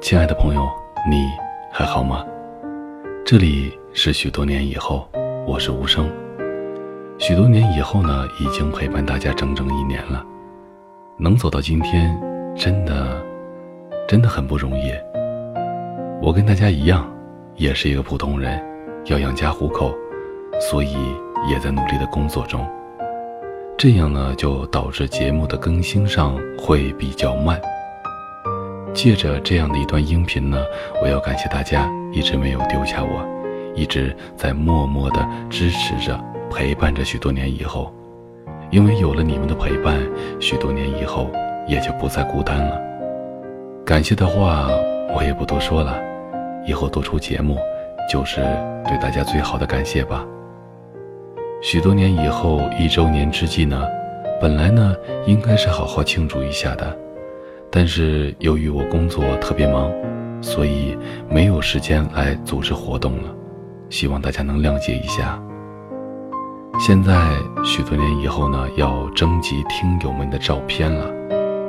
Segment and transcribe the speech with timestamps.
[0.00, 0.66] 亲爱的朋友，
[1.06, 1.28] 你
[1.70, 2.24] 还好吗？
[3.22, 5.06] 这里是许多年以后，
[5.46, 6.10] 我是无声。
[7.18, 10.24] 许多年以后呢，已经陪伴大家整整一年了，
[11.18, 12.18] 能走到今天，
[12.56, 13.22] 真的，
[14.08, 14.90] 真的很不容易。
[16.22, 17.06] 我跟大家一样，
[17.56, 18.58] 也是一个普通人，
[19.04, 19.94] 要养家糊口，
[20.58, 20.96] 所以
[21.46, 22.66] 也在努力的工作中。
[23.76, 27.60] 这样呢，就导致节目的更新上会比较慢。
[28.92, 30.62] 借着这样的一段音频呢，
[31.02, 33.24] 我要感谢大家一直没有丢下我，
[33.74, 36.18] 一直在默默的支持着、
[36.50, 37.92] 陪伴着许多年以后，
[38.70, 39.98] 因为有了你们的陪伴，
[40.40, 41.30] 许多年以后
[41.66, 42.80] 也就不再孤单了。
[43.84, 44.68] 感谢的话
[45.14, 45.98] 我也不多说了，
[46.66, 47.56] 以后多出节目，
[48.10, 48.40] 就是
[48.86, 50.26] 对大家最好的感谢吧。
[51.62, 53.86] 许多年以后一周年之际呢，
[54.40, 54.94] 本来呢
[55.26, 56.96] 应该是好好庆祝一下的。
[57.70, 59.92] 但是由于我工作特别忙，
[60.42, 60.98] 所以
[61.30, 63.34] 没有时间来组织活动了，
[63.88, 65.40] 希望大家能谅解一下。
[66.80, 71.08] 现在许多年以后呢，要征集听友们的照片了。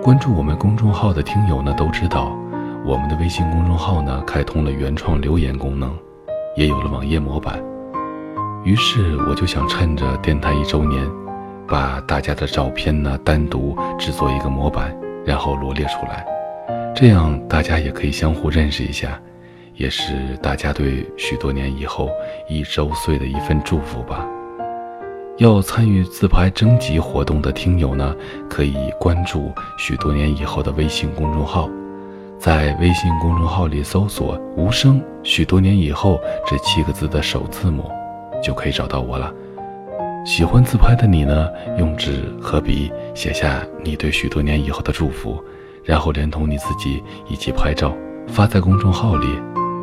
[0.02, 2.36] 关注我们公众号的听友呢都知道，
[2.84, 5.96] 我们的微信公众号呢开通了原创留言功能，
[6.56, 7.62] 也有了网页模板。
[8.64, 11.06] 于是我就想趁着电台一周年，
[11.68, 14.96] 把大家的照片呢单独制作一个模板。
[15.26, 16.26] 然后罗列出来，
[16.96, 19.20] 这样大家也可以相互认识一下，
[19.76, 22.10] 也是大家对许多年以后
[22.48, 24.28] 一周岁的一份祝福吧。
[25.38, 28.16] 要参与自拍征集活动的听友呢，
[28.50, 31.70] 可以关注许多年以后的微信公众号，
[32.38, 37.90] 在微信公众号里搜索“无声许多年以后”这七个字的首字母，
[38.44, 39.34] 就可以找到我了。
[40.24, 45.44] 喜欢自拍的你呢，用纸和笔写下你对许多年以后的祝福，
[45.84, 47.96] 然后连同你自己一起拍照
[48.28, 49.28] 发在公众号里，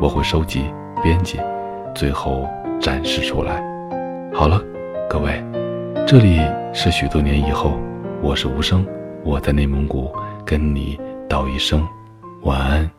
[0.01, 0.63] 我会收集、
[1.03, 1.37] 编辑，
[1.93, 2.47] 最后
[2.79, 3.61] 展示出来。
[4.33, 4.61] 好了，
[5.09, 5.43] 各位，
[6.07, 6.39] 这里
[6.73, 7.77] 是许多年以后，
[8.21, 8.85] 我是无声，
[9.25, 10.09] 我在内蒙古
[10.45, 10.97] 跟你
[11.27, 11.85] 道一声
[12.43, 12.89] 晚安。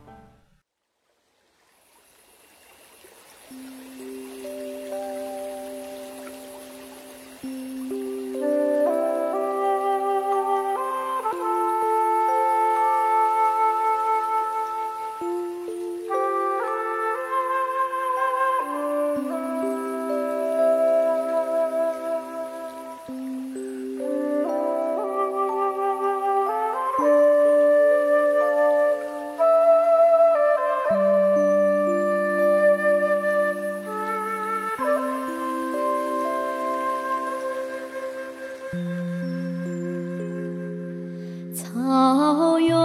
[41.73, 42.77] 草原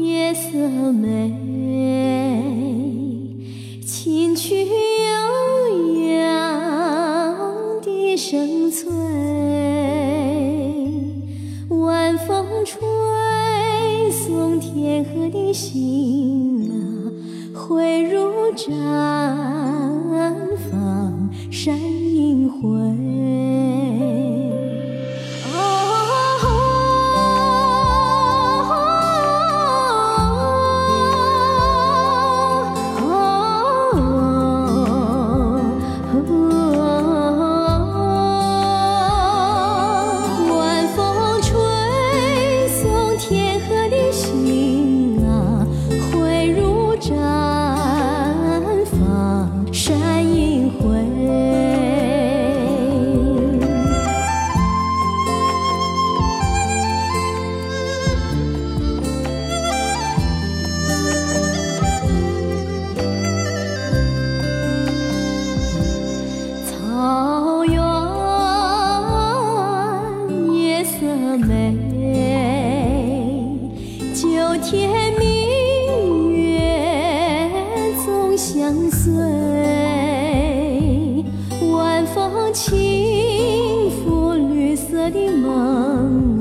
[0.00, 0.56] 夜色
[0.90, 1.30] 美
[3.84, 7.36] 琴曲悠扬
[7.82, 8.90] 笛声脆
[11.68, 12.80] 晚风吹
[14.10, 16.72] 送天河的星啊
[17.52, 18.72] 汇入毡
[20.70, 23.15] 房闪银辉
[71.56, 71.72] 哎，
[74.14, 74.22] 九
[74.62, 77.50] 天明月
[78.04, 79.12] 总相随，
[81.72, 86.35] 晚风轻拂绿色的梦。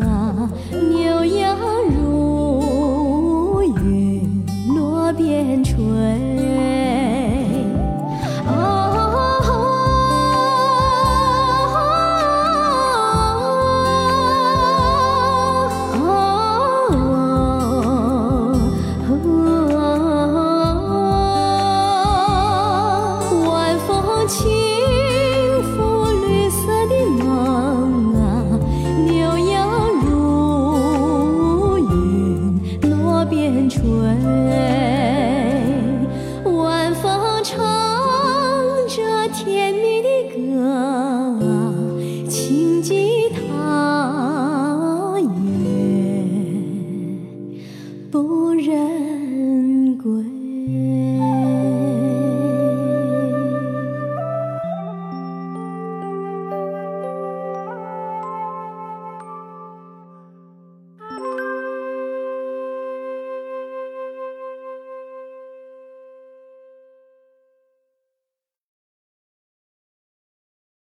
[39.44, 40.95] 甜蜜的歌。